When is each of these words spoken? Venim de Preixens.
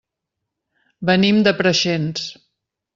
Venim 1.11 1.45
de 1.49 1.55
Preixens. 1.61 2.29